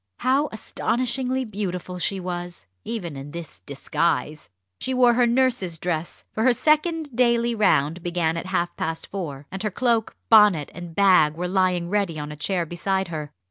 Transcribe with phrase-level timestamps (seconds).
[0.21, 4.49] How astonishingly beautiful she was, even in this disguise!
[4.79, 9.45] She wore her nurse's dress; for her second daily round began at half past four,
[9.51, 13.31] and her cloak, bonnet, and bag were lying ready on a chair beside her.